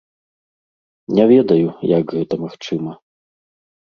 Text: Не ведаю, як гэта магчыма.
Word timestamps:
Не 1.19 1.25
ведаю, 1.33 1.69
як 1.97 2.17
гэта 2.17 2.43
магчыма. 2.47 2.91